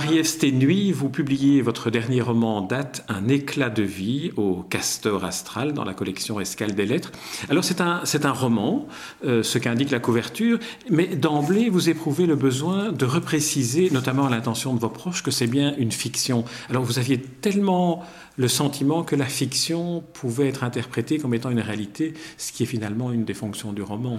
[0.00, 5.26] Marie-Ève Sténuy, vous publiez votre dernier roman en date, Un éclat de vie, au Castor
[5.26, 7.12] Astral, dans la collection Escale des Lettres.
[7.50, 8.88] Alors c'est un, un roman,
[9.26, 10.58] euh, ce qu'indique la couverture,
[10.88, 15.30] mais d'emblée vous éprouvez le besoin de repréciser, notamment à l'intention de vos proches, que
[15.30, 16.46] c'est bien une fiction.
[16.70, 18.02] Alors vous aviez tellement
[18.38, 22.66] le sentiment que la fiction pouvait être interprétée comme étant une réalité, ce qui est
[22.66, 24.18] finalement une des fonctions du roman.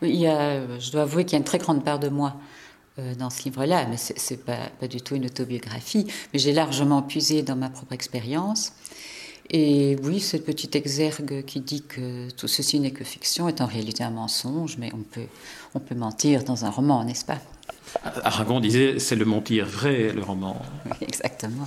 [0.00, 2.36] il y a, je dois avouer qu'il y a une très grande part de moi
[3.18, 7.02] dans ce livre-là, mais ce n'est pas, pas, du tout une autobiographie, mais j'ai largement
[7.02, 8.72] puisé dans ma propre expérience.
[9.50, 13.66] Et oui, cette petite exergue qui dit que tout ceci n'est que fiction est en
[13.66, 15.26] réalité un mensonge, mais on peut,
[15.74, 17.38] on peut mentir dans un roman, n'est-ce pas?
[18.22, 20.60] Aragon disait c'est le mentir vrai, le roman.
[20.84, 21.66] Oui, exactement.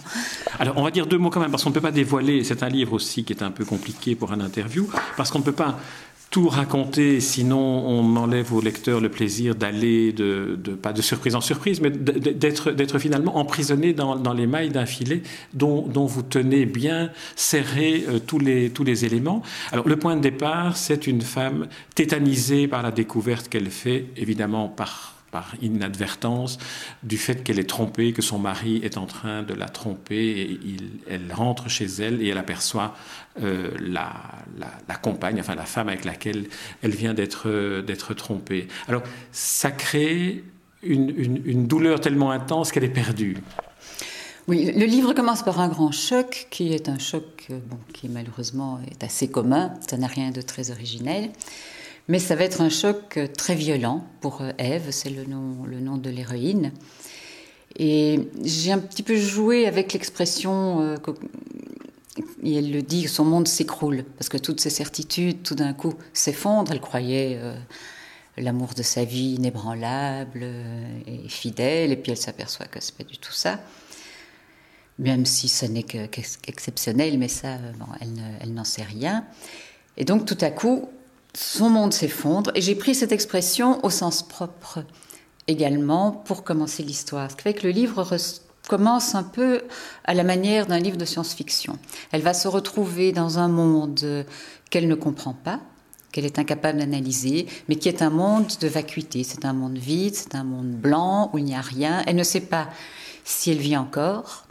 [0.60, 2.62] Alors on va dire deux mots quand même, parce qu'on ne peut pas dévoiler, c'est
[2.62, 5.52] un livre aussi qui est un peu compliqué pour un interview, parce qu'on ne peut
[5.52, 5.80] pas
[6.32, 11.36] tout raconter, sinon on enlève au lecteur le plaisir d'aller, de, de, pas de surprise
[11.36, 16.22] en surprise, mais d'être, finalement emprisonné dans, dans les mailles d'un filet dont, dont, vous
[16.24, 19.44] tenez bien serré euh, tous, les, tous les éléments.
[19.74, 24.70] Alors le point de départ, c'est une femme tétanisée par la découverte qu'elle fait, évidemment
[24.70, 26.58] par par inadvertance
[27.04, 30.60] du fait qu'elle est trompée, que son mari est en train de la tromper,
[31.10, 32.96] elle rentre chez elle et elle aperçoit
[33.42, 34.12] euh, la,
[34.88, 36.48] la, compagne, enfin la femme avec laquelle
[36.82, 38.68] elle vient d'être d'être trompée.
[38.88, 40.44] Alors ça crée
[40.84, 43.38] une, une, une douleur tellement intense qu'elle est perdue.
[44.48, 48.10] Oui, le livre commence par un grand choc, qui est un choc euh, bon, qui
[48.10, 51.30] malheureusement est assez commun, ça n'a rien de très originel.
[52.12, 55.80] Mais ça va être un choc euh, très violent pour Eve, c'est le nom, le
[55.80, 56.74] nom de l'héroïne.
[57.80, 60.98] Et j'ai un petit peu joué avec l'expression, euh,
[62.44, 65.94] et elle le dit, son monde s'écroule, parce que toutes ses certitudes, tout d'un coup,
[66.12, 66.74] s'effondrent.
[66.74, 67.56] Elle croyait euh,
[68.36, 70.46] l'amour de sa vie inébranlable
[71.08, 73.62] et fidèle, et puis elle s'aperçoit que c'est pas du tout ça.
[75.00, 77.86] Même si ce n'est qu'exceptionnel, mais ça, bon,
[78.42, 79.26] elle n'en sait rien.
[79.96, 80.90] Et donc, tout à coup,
[81.34, 82.52] son monde s'effondre.
[82.56, 84.84] Et j'ai pris cette expression au sens propre
[85.48, 87.32] également pour commencer l'histoire.
[87.32, 88.06] Ce qui fait que le livre
[88.68, 89.64] commence un peu
[90.06, 91.78] à la manière d'un livre de science-fiction.
[92.12, 94.26] Elle va se retrouver dans un monde
[94.70, 95.60] qu'elle ne comprend pas,
[96.12, 99.24] qu'elle est incapable d'analyser, mais qui est un monde de vacuité.
[99.24, 102.04] C'est un monde vide, c'est un monde blanc où il n'y a rien.
[102.08, 102.70] Elle ne sait pas
[103.24, 104.46] si elle vit encore.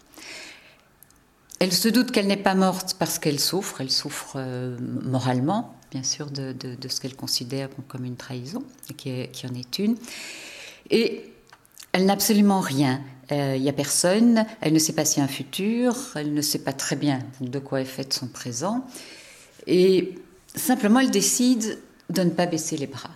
[1.59, 6.03] Elle se doute qu'elle n'est pas morte parce qu'elle souffre, elle souffre euh, moralement, bien
[6.03, 8.63] sûr, de, de, ce qu'elle considère comme une trahison,
[8.97, 9.97] qui, qui en est une.
[10.91, 11.25] Et
[11.93, 13.01] elle n'a absolument rien.
[13.33, 16.35] Euh, il n'y a personne, elle ne sait pas s'il y a un futur, elle
[16.35, 18.87] ne sait pas très bien de quoi est fait son présent.
[19.67, 20.15] Et
[20.55, 21.79] simplement, elle décide
[22.09, 23.11] de ne pas baisser les bras.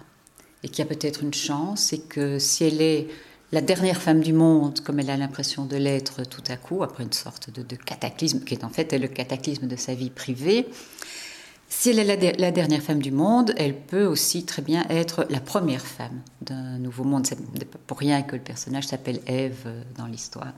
[0.62, 3.08] Et qu'il y a peut-être une chance, et que si elle est
[3.52, 7.04] la dernière femme du monde, comme elle a l'impression de l'être tout à coup, après
[7.04, 10.66] une sorte de, de, cataclysme, qui est en fait le cataclysme de sa vie privée,
[11.68, 15.40] si elle est la, dernière femme du monde, elle peut aussi très bien être la
[15.40, 17.26] première femme d'un nouveau monde.
[17.26, 17.38] C'est
[17.86, 20.52] pour rien que le personnage s'appelle Ève euh, dans l'histoire.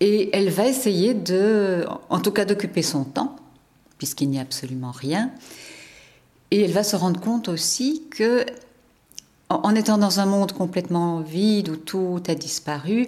[0.00, 3.36] Et elle va essayer de, en tout cas, d'occuper son temps,
[3.98, 5.30] puisqu'il n'y a absolument rien.
[6.50, 8.44] Et elle va se rendre compte aussi que,
[9.48, 13.06] en étant dans un monde complètement vide où tout a disparu,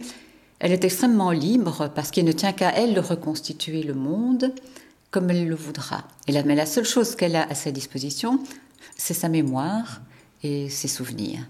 [0.60, 4.54] elle est extrêmement libre parce qu'il ne tient qu'à elle de reconstituer le monde
[5.14, 6.02] comme elle le voudra.
[6.26, 8.40] Et mais la seule chose qu'elle a à sa disposition,
[8.96, 10.00] c'est sa mémoire
[10.42, 11.46] et ses souvenirs.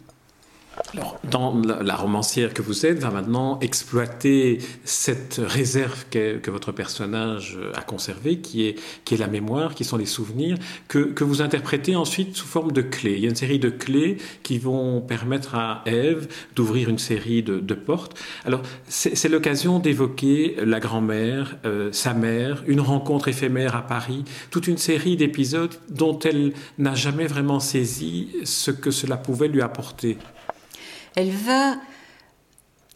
[0.92, 7.58] Alors, dans la romancière que vous êtes, va maintenant exploiter cette réserve que, votre personnage
[7.74, 8.76] a conservée, qui est,
[9.16, 10.56] la mémoire, qui sont les souvenirs,
[10.88, 13.14] que, vous interprétez ensuite sous forme de clés.
[13.14, 17.42] Il y a une série de clés qui vont permettre à Ève d'ouvrir une série
[17.42, 18.18] de, de, portes.
[18.44, 24.66] Alors, c'est l'occasion d'évoquer la grand-mère, euh, sa mère, une rencontre éphémère à Paris, toute
[24.66, 30.18] une série d'épisodes dont elle n'a jamais vraiment saisi ce que cela pouvait lui apporter
[31.14, 31.76] elle va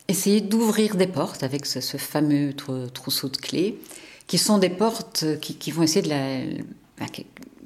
[0.08, 3.78] essayer d'ouvrir des portes avec ce, fameux trousseau de clés,
[4.26, 7.06] qui sont des portes qui, vont essayer de la,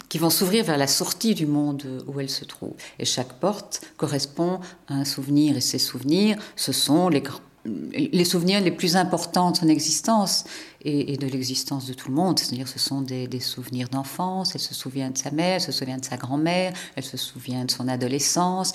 [0.08, 2.74] qui, vont s'ouvrir vers la sortie du monde où elle se trouve.
[2.98, 8.72] Et chaque porte correspond à un souvenir, et ces souvenirs, ce sont les, souvenirs les
[8.72, 10.44] plus importants de son existence
[10.84, 12.40] et, de l'existence de tout le monde.
[12.40, 14.54] C'est-à-dire, ce sont des, des souvenirs d'enfance.
[14.54, 17.64] Elle se souvient de sa mère, elle se souvient de sa grand-mère, elle se souvient
[17.64, 18.72] de son adolescence.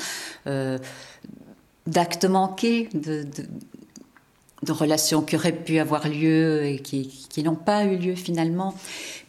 [0.47, 0.77] Euh,
[1.87, 3.25] d'actes manqués, de,
[4.69, 8.75] relations qui auraient pu avoir lieu et qui, n'ont pas eu lieu finalement.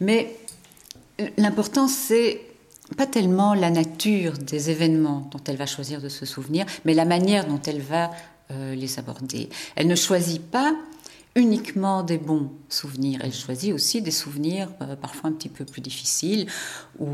[0.01, 0.35] Mais
[1.37, 2.41] l'important, c'est
[2.97, 7.05] pas tellement la nature des événements dont elle va choisir de se souvenir, mais la
[7.05, 8.11] manière dont elle va
[8.49, 9.47] les aborder.
[9.75, 10.73] Elle ne choisit pas
[11.35, 14.69] uniquement des bons souvenirs, elle choisit aussi des souvenirs
[15.01, 16.47] parfois un petit peu plus difficiles,
[16.99, 17.07] où,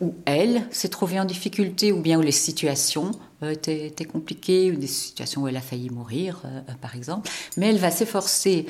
[0.00, 3.12] où elle s'est trouvée en difficulté, ou bien où les situations
[3.42, 6.42] étaient, étaient, compliquées, ou des situations où elle a failli mourir,
[6.80, 7.30] par exemple.
[7.56, 8.66] Mais elle va s'efforcer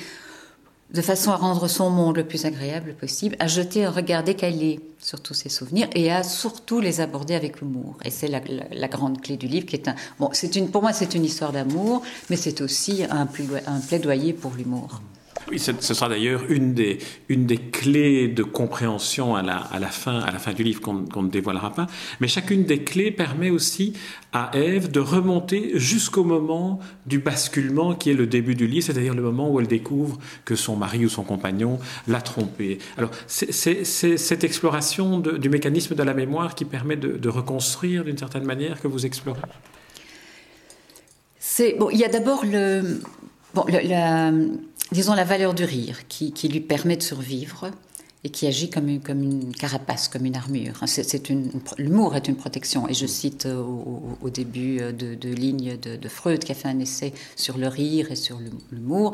[0.93, 4.81] de façon à rendre son monde le plus agréable possible, à jeter un regard décalé
[5.01, 7.97] sur tous ses souvenirs et à surtout les aborder avec humour.
[8.05, 9.95] Et c'est la, grande clé du livre qui est un...
[10.21, 14.53] Bon, c'est une, pour moi c'est une histoire d'amour, mais c'est aussi un plaidoyer pour
[14.53, 15.01] l'humour.
[15.49, 16.99] Oui, ce sera d'ailleurs une des,
[17.29, 20.81] une des clés de compréhension à la, à la, fin, à la fin du livre
[20.81, 21.87] qu'on ne dévoilera pas.
[22.21, 23.93] Mais chacune des clés permet aussi
[24.33, 29.15] à Ève de remonter jusqu'au moment du basculement qui est le début du livre, c'est-à-dire
[29.15, 31.79] le moment où elle découvre que son mari ou son compagnon
[32.09, 32.79] l'a trompée.
[32.97, 33.53] Alors, c'est
[33.85, 38.89] cette exploration du mécanisme de la mémoire qui permet de, reconstruire d'une certaine manière que
[38.89, 39.41] vous explorez.
[41.79, 43.01] Bon, il y a d'abord le,
[43.55, 44.31] bon, la,
[44.93, 47.71] disons, la valeur du rire qui, lui permet de survivre
[48.25, 50.81] et qui agit comme une, comme une carapace, comme une armure.
[50.87, 51.29] C'est
[51.79, 52.89] l'humour est une protection.
[52.89, 53.63] Et je cite euh,
[54.21, 57.57] au, début euh, de, de ligne de, de, Freud qui a fait un essai sur
[57.57, 58.39] le rire et sur
[58.73, 59.13] l'humour.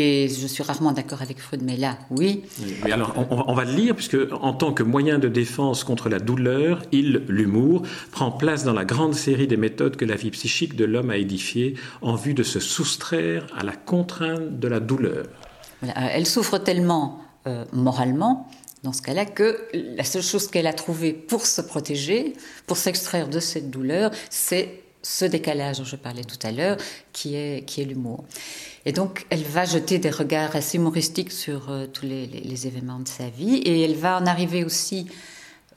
[0.00, 2.44] Et je suis rarement d'accord avec Freud, mais là, oui.
[2.84, 6.84] alors, on, va le lire, puisque en tant que moyen de défense contre la douleur,
[6.92, 10.84] il, l'humour, prend place dans la grande série des méthodes que la vie psychique de
[10.84, 15.26] l'homme a édifiées en vue de se soustraire à la contrainte de la douleur.
[15.96, 18.48] Elle souffre tellement euh, moralement,
[18.84, 22.34] dans ce cas-là, que la seule chose qu'elle a trouvée pour se protéger,
[22.68, 26.76] pour s'extraire de cette douleur, c'est ce décalage dont je parlais tout à l'heure,
[27.12, 28.24] qui est, qui est l'humour.
[28.84, 33.08] Et donc, elle va jeter des regards assez humoristiques sur euh, tous les, événements de
[33.08, 35.06] sa vie, et elle va en arriver aussi,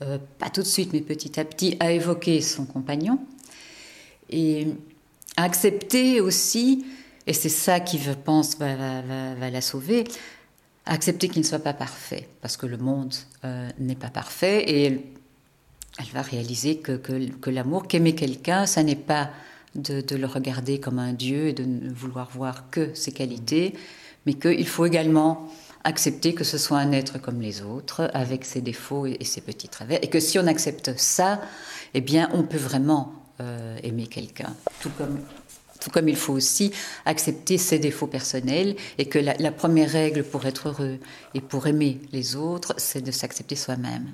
[0.02, 3.20] euh, pas tout de suite, mais petit à petit, à évoquer son compagnon,
[4.30, 4.68] et
[5.38, 6.86] à accepter aussi,
[7.28, 10.06] et c'est ça qui, je pense, va, la sauver,
[10.86, 13.14] accepter qu'il ne soit pas parfait, parce que le monde
[13.46, 15.04] euh, n'est pas parfait, et
[16.00, 19.30] elle va réaliser que, que, l'amour, qu'aimer quelqu'un, ça n'est pas
[19.76, 23.74] de, le regarder comme un dieu et de ne vouloir voir que ses qualités,
[24.26, 25.50] mais qu'il faut également
[25.84, 29.68] accepter que ce soit un être comme les autres, avec ses défauts et, ses petits
[29.68, 31.42] travers, et que si on accepte ça,
[31.94, 34.56] eh bien, on peut vraiment euh, aimer quelqu'un.
[34.82, 34.92] Tout
[35.90, 36.72] comme il faut aussi
[37.06, 41.00] accepter ses défauts personnels, et que la première règle pour être heureux
[41.34, 44.12] et pour aimer les autres, c'est de s'accepter soi-même.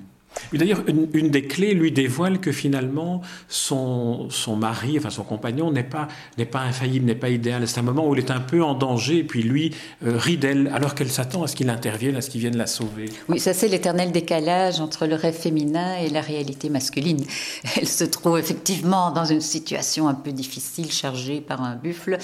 [0.52, 5.82] D'ailleurs, une, des clés lui dévoile que finalement, son, son mari, enfin son compagnon, n'est
[5.82, 6.08] pas,
[6.50, 7.66] pas infaillible, n'est pas idéal.
[7.66, 9.74] C'est un moment où il est un peu en danger, puis lui
[10.06, 12.66] euh, rit d'elle, alors qu'elle s'attend à ce qu'il intervienne, à ce qu'il vienne la
[12.66, 13.10] sauver.
[13.28, 17.24] Oui, ça c'est l'éternel décalage entre le rêve féminin et la réalité masculine.
[17.76, 22.18] Elle se trouve effectivement dans une situation un peu difficile, chargée par un buffle.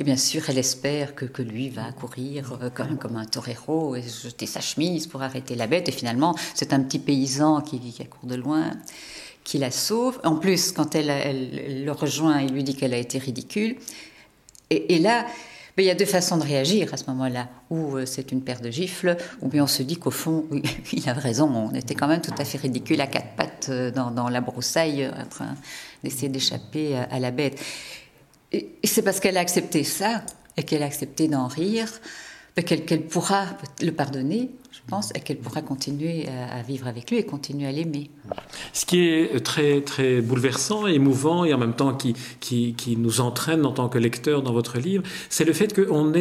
[0.00, 4.46] Et bien sûr, elle espère que, lui va courir euh, comme, un torero et jeter
[4.46, 5.90] sa chemise pour arrêter la bête.
[5.90, 8.70] Et finalement, c'est un petit paysan qui, qui accourt de loin
[9.44, 10.18] qui la sauve.
[10.24, 13.76] En plus, quand elle, le rejoint, il lui dit qu'elle a été ridicule.
[14.70, 15.26] Et, là,
[15.76, 17.48] il y a deux façons de réagir à ce moment-là.
[17.68, 20.46] Ou euh, c'est une paire de gifles, ou bien on se dit qu'au fond,
[20.92, 23.90] il a raison, on était quand même tout à fait ridicule à quatre pattes euh,
[23.90, 25.56] dans la broussaille, en train
[26.02, 27.60] d'essayer d'échapper à la bête.
[28.52, 30.24] Et, c'est parce qu'elle a accepté ça,
[30.56, 32.00] et qu'elle a accepté d'en rire,
[32.54, 33.46] qu'elle pourra
[33.80, 34.50] le pardonner,
[34.86, 38.10] je pense, qu'elle pourra continuer à, vivre avec lui et continuer à l'aimer.
[38.72, 43.20] Ce qui est très, très bouleversant, émouvant et en même temps qui, qui, qui nous
[43.20, 46.12] entraîne en tant que lecteur dans votre livre, c'est le fait qu'on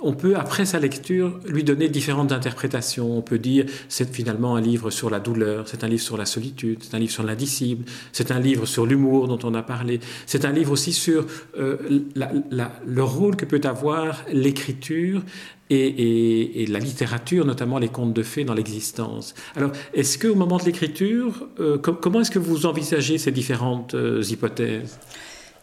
[0.00, 3.16] on peut, après sa lecture, lui donner différentes interprétations.
[3.16, 6.26] On peut dire c'est finalement un livre sur la douleur, c'est un livre sur la
[6.26, 10.00] solitude, c'est un livre sur l'indicible, c'est un livre sur l'humour dont on a parlé,
[10.26, 11.26] c'est un livre aussi sur
[11.58, 11.76] euh,
[12.14, 15.22] le rôle que peut avoir l'écriture
[15.70, 19.34] et, la littérature, notamment les contes de fées dans l'existence.
[19.56, 24.22] Alors, est-ce qu'au moment de l'écriture, euh, comment est-ce que vous envisagez ces différentes euh,
[24.22, 24.98] hypothèses?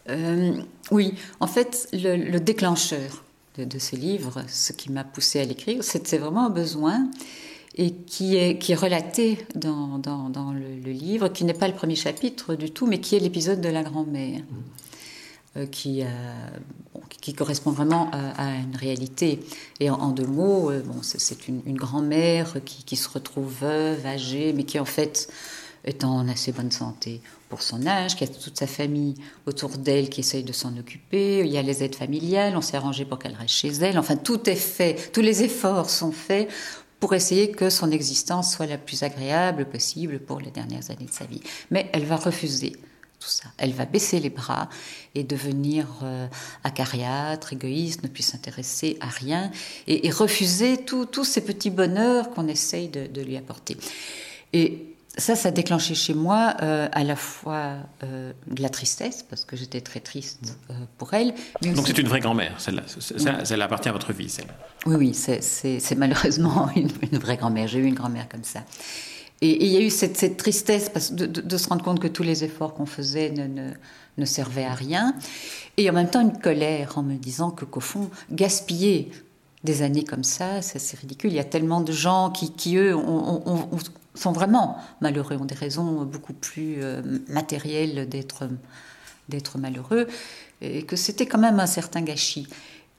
[0.10, 0.54] Euh,
[0.92, 3.24] Oui, en fait, le, déclencheur
[3.58, 7.10] de, ce livre, ce qui m'a poussé à l'écrire, c'est vraiment un besoin
[7.78, 11.96] et qui est, qui est relaté dans, dans, le, livre, qui n'est pas le premier
[11.96, 14.40] chapitre du tout, mais qui est l'épisode de la grand-mère.
[14.40, 14.85] Mmh.
[15.58, 16.08] Euh, qui, euh,
[17.22, 19.40] qui correspond vraiment à, une réalité.
[19.80, 24.66] Et en, deux mots, euh, c'est une, grand-mère qui, qui, se retrouve veuve, âgée, mais
[24.66, 25.32] qui en fait
[25.86, 30.10] est en assez bonne santé pour son âge, qui a toute sa famille autour d'elle
[30.10, 31.40] qui essaye de s'en occuper.
[31.40, 33.98] Il y a les aides familiales, on s'est arrangé pour qu'elle reste chez elle.
[33.98, 36.50] Enfin, tout est fait, tous les efforts sont faits
[37.00, 41.14] pour essayer que son existence soit la plus agréable possible pour les dernières années de
[41.14, 41.42] sa vie.
[41.72, 42.74] Mais elle va refuser
[43.26, 43.50] tout ça.
[43.58, 44.70] Elle va baisser les bras
[45.16, 46.28] et devenir euh,
[46.64, 49.52] acariâtre, égoïste, ne plus s'intéresser à rien
[49.88, 53.78] et, refuser tous ces petits bonheurs qu'on essaye de, lui apporter.
[54.54, 59.24] Et ça, ça a déclenché chez moi euh, à la fois euh, de la tristesse,
[59.28, 60.58] parce que j'étais très triste
[60.98, 61.34] pour elle.
[61.62, 62.84] Donc c'est une vraie grand-mère, celle-là.
[62.86, 64.54] Ça, appartient à votre vie, celle-là.
[64.86, 67.68] Oui, oui, c'est malheureusement une, une vraie grand-mère.
[67.68, 68.62] J'ai eu une grand-mère comme ça.
[69.42, 72.74] Et, il y a eu cette, tristesse de, se rendre compte que tous les efforts
[72.74, 75.16] qu'on faisait ne, servaient à rien.
[75.78, 79.12] Et en même temps, une colère en me disant que, qu'au fond, gaspiller
[79.64, 81.32] des années comme ça, c'est ridicule.
[81.32, 82.96] Il y a tellement de gens qui, eux,
[84.14, 88.48] sont vraiment malheureux, ont des raisons beaucoup plus euh, matérielles d'être,
[89.28, 90.08] d'être malheureux,
[90.62, 92.48] et que c'était quand même un certain gâchis.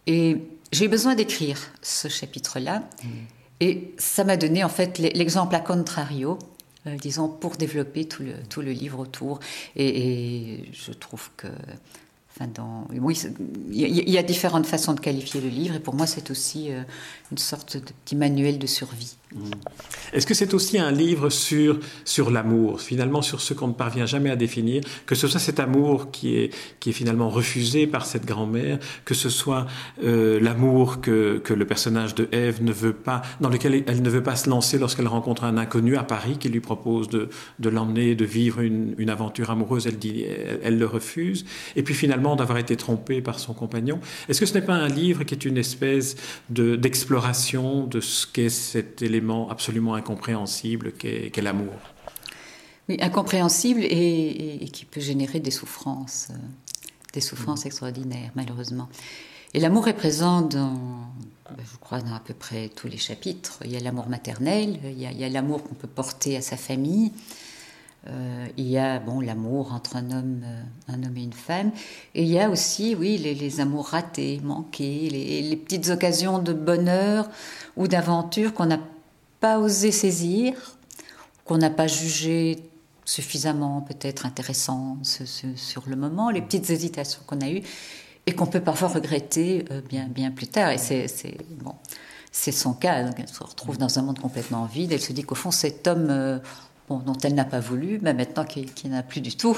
[0.07, 2.81] Et j'ai eu besoin d'écrire ce chapitre-là.
[2.81, 3.09] Mmh.
[3.61, 6.39] Et ça m'a donné en fait l'exemple à contrario,
[6.87, 9.41] euh, disons, pour développer tout le, tout le livre autour.
[9.77, 11.49] et je trouve que
[13.01, 13.19] oui,
[13.71, 16.83] il y, a différentes façons de qualifier le livre, et pour moi, c'est aussi euh,
[17.33, 19.17] une sorte de petit manuel de survie.
[20.13, 24.07] Est-ce que c'est aussi un livre sur, sur l'amour, finalement sur ce qu'on ne parvient
[24.07, 28.07] jamais à définir, que ce soit cet amour qui est, qui est finalement refusé par
[28.07, 29.67] cette grand-mère, que ce soit
[30.05, 34.11] euh, l'amour que, que le personnage de Ève ne veut pas, dans lequel elle ne
[34.11, 37.29] veut pas se lancer lorsqu'elle rencontre un inconnu à Paris qui lui propose de,
[37.59, 40.25] de l'emmener, de vivre une, une, aventure amoureuse, elle, dit,
[40.63, 43.99] elle le refuse, et puis finalement d'avoir été trompé par son compagnon.
[44.29, 46.17] Est-ce que ce n'est pas un livre qui est une espèce
[46.49, 49.16] d'exploration de, ce qu'est cet élément
[49.51, 51.75] absolument incompréhensible qu'est l'amour
[52.89, 56.35] Oui, incompréhensible et, qui peut générer des souffrances, euh,
[57.13, 57.69] des souffrances mm.
[57.69, 58.89] extraordinaires, malheureusement.
[59.55, 60.75] Et l'amour est présent dans,
[61.51, 63.61] ben, je crois, dans à peu près tous les chapitres.
[63.65, 67.13] Il y a l'amour maternel, il y a l'amour qu'on peut porter à sa famille,
[68.09, 71.73] euh, il y a bon l'amour entre un homme, euh, un homme et une femme,
[72.15, 77.29] et il y a aussi, oui, les, amours ratés, manqués, les, petites occasions de bonheur
[77.77, 78.79] ou d'aventure qu'on n'a
[79.41, 80.55] pas osé saisir,
[81.45, 82.59] qu'on n'a pas jugé
[83.05, 85.05] suffisamment peut-être intéressantes
[85.55, 87.63] sur le moment, les petites hésitations qu'on a eues
[88.27, 90.71] et qu'on peut parfois regretter euh, bien, bien plus tard.
[90.71, 91.75] Et c'est bon,
[92.33, 93.07] son cas.
[93.17, 94.93] Elle se retrouve dans un monde complètement vide.
[94.93, 96.41] Elle se dit qu'au fond, cet homme
[96.89, 99.57] dont elle n'a pas voulu, mais maintenant qu'il n'a plus du tout,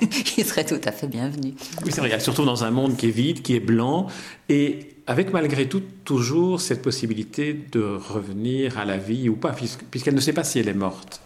[0.36, 1.54] il serait tout à fait bienvenu.
[1.84, 4.06] Oui, c'est vrai, surtout dans un monde qui est vide, qui est blanc,
[4.48, 9.56] et avec malgré tout toujours cette possibilité de revenir à la vie ou pas,
[9.90, 11.22] puisqu'elle ne sait pas si elle est morte.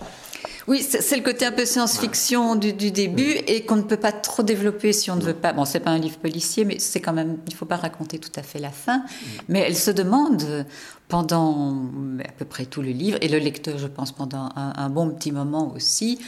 [0.68, 4.44] Oui, c'est le côté un peu science-fiction du, début et qu'on ne peut pas trop
[4.44, 5.52] développer si on ne veut pas.
[5.52, 7.38] Bon, c'est pas un livre policier, mais c'est quand même.
[7.48, 9.02] Il ne faut pas raconter tout à fait la fin.
[9.48, 10.64] Mais elle se demande
[11.08, 11.90] pendant
[12.24, 15.32] à peu près tout le livre, et le lecteur, je pense, pendant un, bon petit
[15.32, 16.20] moment aussi,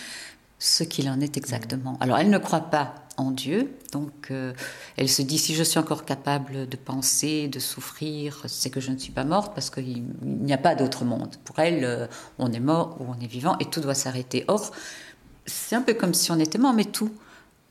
[0.59, 1.97] ce qu'il en est exactement.
[2.01, 4.53] Alors, elle ne croit pas en Dieu, donc euh,
[4.97, 8.91] elle se dit si je suis encore capable de penser, de souffrir, c'est que je
[8.91, 11.37] ne suis pas morte parce qu'il n'y a pas d'autre monde.
[11.45, 12.07] Pour elle, euh,
[12.39, 14.45] on est mort ou on est vivant et tout doit s'arrêter.
[14.49, 14.73] Or,
[15.47, 17.13] c'est un peu comme si on était mort, mais tout.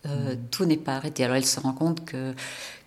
[0.06, 1.24] Euh, tout n'est pas arrêté.
[1.24, 2.36] Alors elle se rend compte que,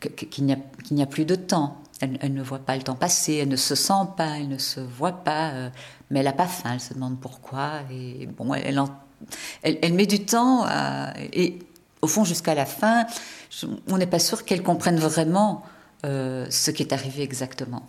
[0.01, 1.79] qu'il, n'y a, qu'il n'y a plus de temps.
[2.01, 4.81] Elle, ne voit pas le temps passer, elle ne se sent pas, elle ne se
[4.81, 5.71] voit pas,
[6.11, 7.81] mais elle n'a pas faim, elle se demande pourquoi.
[7.91, 8.79] Et bon, elle, elle,
[9.65, 10.67] met du temps,
[11.33, 11.59] et
[12.03, 13.07] au fond, jusqu'à la fin,
[13.89, 15.65] on n'est pas sûr qu'elle comprenne vraiment
[16.05, 17.89] euh, ce qui est arrivé exactement.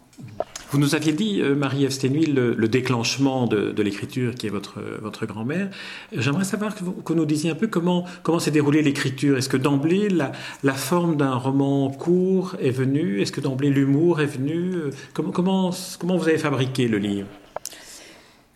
[0.71, 1.93] Vous nous aviez dit, euh, Marie-Ève
[2.33, 5.69] le, déclenchement de, l'écriture qui est votre, votre grand-mère.
[6.13, 9.37] J'aimerais savoir que vous, nous disiez un peu comment, comment s'est déroulée l'écriture.
[9.37, 13.21] Est-ce que d'emblée, la, forme d'un roman court est venue?
[13.21, 14.73] Est-ce que d'emblée, l'humour est venu?
[15.13, 17.27] Comment, comment vous avez fabriqué le livre?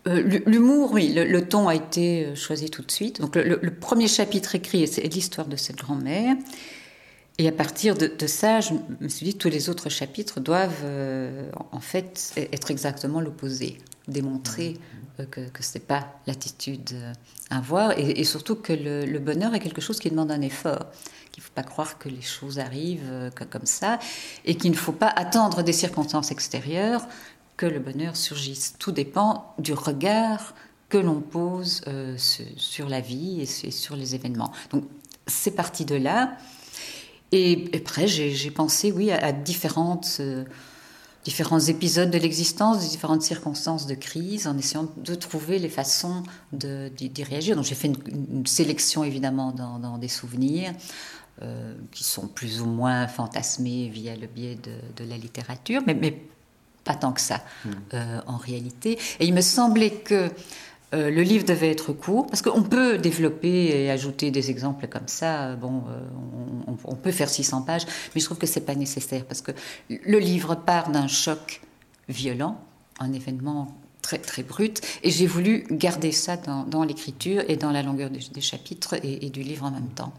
[0.07, 3.21] Euh, L'humour, oui, le, ton a été euh, choisi tout de suite.
[3.21, 6.35] Donc le, le premier chapitre écrit, c'est l'histoire de cette grand-mère.
[7.41, 10.83] Et à partir de, ça, je me suis dit que tous les autres chapitres doivent
[10.83, 15.21] euh, en fait être exactement l'opposé, démontrer mmh.
[15.21, 16.91] euh, que, que ce n'est pas l'attitude
[17.49, 20.85] à avoir et, surtout que le, bonheur est quelque chose qui demande un effort,
[21.31, 23.97] qu'il ne faut pas croire que les choses arrivent euh, comme ça
[24.45, 27.07] et qu'il ne faut pas attendre des circonstances extérieures
[27.57, 28.75] que le bonheur surgisse.
[28.79, 30.55] Tout dépend du regard
[30.89, 31.81] que l'on pose
[32.17, 34.51] sur, la vie et sur les événements.
[34.71, 34.83] Donc
[35.27, 36.37] c'est parti de là.
[37.31, 40.43] Et après, j'ai pensé, oui, à, différentes, euh,
[41.23, 47.23] différents épisodes de l'existence, différentes circonstances de crise, en essayant de trouver les façons d'y
[47.23, 47.55] réagir.
[47.55, 50.73] Donc j'ai fait une, sélection, évidemment, dans, des souvenirs.
[51.41, 56.21] Euh, qui sont plus ou moins fantasmés via le biais de, la littérature, mais,
[56.83, 57.41] pas tant que ça,
[57.93, 58.97] euh, en réalité.
[59.19, 60.29] Et il me semblait que
[60.93, 65.07] Euh, le livre devait être court, parce qu'on peut développer et ajouter des exemples comme
[65.07, 65.55] ça.
[65.55, 65.83] Bon,
[66.67, 69.53] on, on, peut faire 600 pages, mais je trouve que c'est pas nécessaire, parce que
[69.89, 71.61] le livre part d'un choc
[72.09, 72.59] violent,
[72.99, 74.81] un événement très, très brute.
[75.03, 79.41] Et j'ai voulu garder ça dans, l'écriture et dans la longueur des, chapitres et, du
[79.41, 80.13] livre en même temps.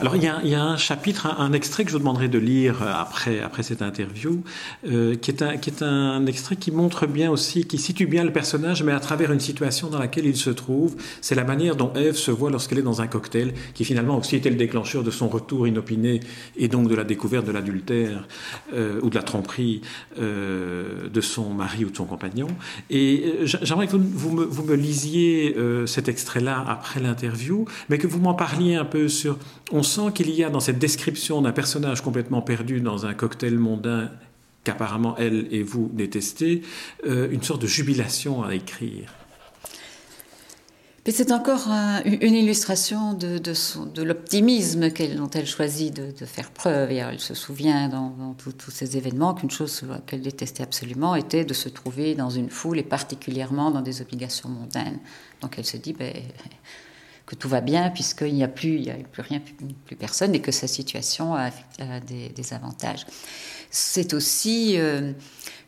[0.00, 3.40] Alors il y, a, un chapitre, un, extrait que je vous demanderai de lire après,
[3.40, 4.42] après cette interview,
[4.86, 8.24] euh, qui, est un, qui est un extrait qui montre bien aussi, qui situe bien
[8.24, 10.96] le personnage, mais à travers une situation dans laquelle il se trouve.
[11.20, 14.36] C'est la manière dont Eve se voit lorsqu'elle est dans un cocktail, qui finalement aussi
[14.36, 16.20] était le déclencheur de son retour inopiné
[16.56, 18.26] et donc de la découverte de l'adultère
[18.72, 19.82] euh, ou de la tromperie
[20.18, 22.48] euh, de son mari ou de son compagnon.
[22.88, 28.20] Et euh, j'aimerais que vous, me, lisiez euh, cet extrait-là après l'interview, mais que vous
[28.20, 29.38] m'en parliez un peu sur...
[29.72, 33.58] On sent qu'il y a dans cette description d'un personnage complètement perdu dans un cocktail
[33.58, 34.10] mondain
[34.64, 36.62] qu'apparemment elle et vous détestez,
[37.06, 39.14] euh, une sorte de jubilation à écrire
[41.08, 41.68] c'est encore
[42.04, 46.92] une illustration de, l'optimisme dont elle choisit de, faire preuve.
[46.92, 51.54] Et elle se souvient dans, tous ces événements qu'une chose qu'elle détestait absolument était de
[51.54, 54.98] se trouver dans une foule et particulièrement dans des obligations mondaines.
[55.40, 56.12] Donc elle se dit ben,
[57.30, 58.82] que tout va bien puisqu'il n'y a plus
[59.16, 59.40] rien,
[59.86, 61.50] plus, personne et que sa situation a,
[62.00, 63.06] des, avantages.
[63.70, 65.12] C'est aussi euh,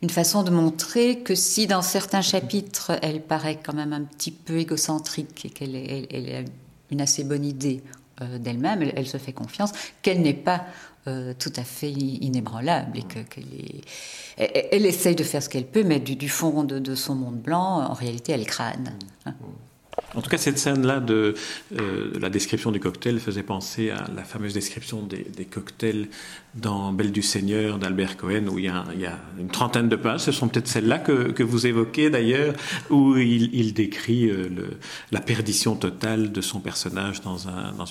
[0.03, 4.33] une façon de montrer que si dans certains chapitres elle paraît quand même un petit
[4.33, 6.43] peu égocentrique et qu'elle a
[6.91, 7.83] une assez bonne idée
[8.21, 10.65] euh, d'elle-même, elle, se fait confiance, qu'elle n'est pas
[11.07, 13.45] euh, tout à fait inébranlable et qu'elle
[14.37, 17.95] elle, essaye de faire ce qu'elle peut, mais du, fond de, son monde blanc, en
[17.95, 18.93] réalité, elle crâne.
[19.27, 19.32] Hein.
[20.15, 21.35] En tout cas, cette scène-là de,
[21.79, 26.09] euh, la description du cocktail faisait penser à la fameuse description des, cocktails
[26.55, 28.85] dans Belle du Seigneur d'Albert Cohen, où il y, a,
[29.39, 30.21] une trentaine de pages.
[30.21, 32.55] Ce sont peut-être celles-là que, vous évoquez d'ailleurs,
[32.91, 34.49] où il, décrit euh,
[35.13, 37.37] la perdition totale de son personnage dans,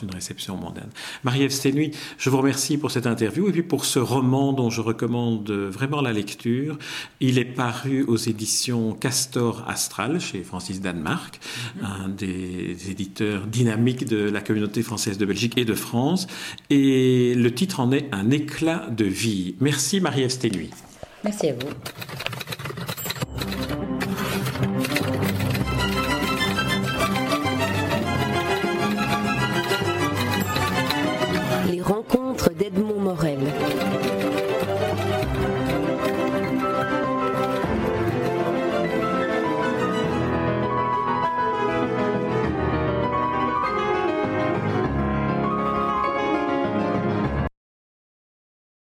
[0.02, 0.90] une réception mondaine.
[1.24, 4.82] Marie-Ève Sténuy, je vous remercie pour cette interview et puis pour ce roman dont je
[4.82, 6.78] recommande vraiment la lecture.
[7.20, 11.40] Il est paru aux éditions Castor Astral chez Francis Danemark
[11.82, 16.28] un des éditeurs dynamiques de la communauté française de Belgique et de France.
[16.70, 19.56] Et le titre en est Un éclat de vie.
[19.60, 20.32] Merci Marie-Ève
[21.24, 21.70] Merci à vous.